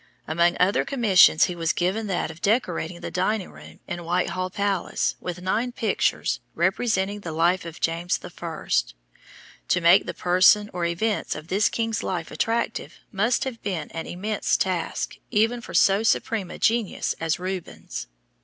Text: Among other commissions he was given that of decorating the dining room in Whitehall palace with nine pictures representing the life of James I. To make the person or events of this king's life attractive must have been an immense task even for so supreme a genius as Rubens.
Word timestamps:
Among 0.27 0.57
other 0.59 0.83
commissions 0.83 1.43
he 1.43 1.53
was 1.55 1.73
given 1.73 2.07
that 2.07 2.31
of 2.31 2.41
decorating 2.41 3.01
the 3.01 3.11
dining 3.11 3.51
room 3.51 3.81
in 3.87 4.03
Whitehall 4.03 4.49
palace 4.49 5.15
with 5.19 5.43
nine 5.43 5.71
pictures 5.71 6.39
representing 6.55 7.19
the 7.19 7.31
life 7.31 7.65
of 7.65 7.79
James 7.79 8.19
I. 8.23 8.67
To 9.67 9.79
make 9.79 10.07
the 10.07 10.15
person 10.15 10.71
or 10.73 10.85
events 10.85 11.35
of 11.35 11.49
this 11.49 11.69
king's 11.69 12.01
life 12.01 12.31
attractive 12.31 12.95
must 13.11 13.43
have 13.43 13.61
been 13.61 13.91
an 13.91 14.07
immense 14.07 14.57
task 14.57 15.17
even 15.29 15.61
for 15.61 15.75
so 15.75 16.01
supreme 16.01 16.49
a 16.49 16.57
genius 16.57 17.13
as 17.19 17.37
Rubens. 17.37 18.07